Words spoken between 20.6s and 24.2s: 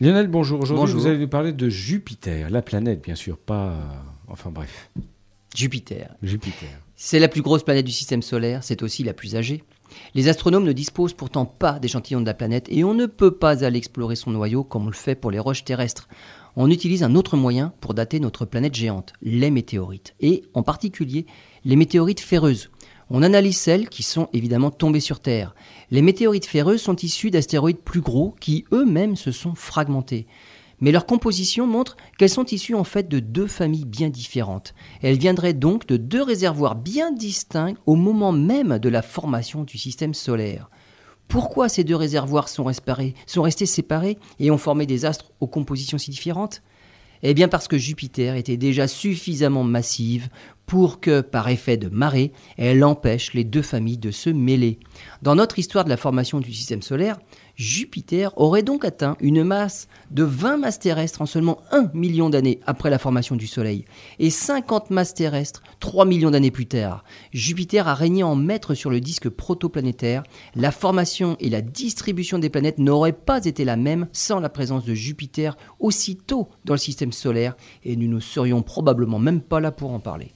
particulier les météorites ferreuses. On analyse celles qui